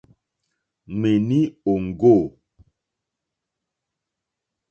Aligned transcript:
Ŋmèní 0.97 1.39
òŋɡô. 1.71 2.13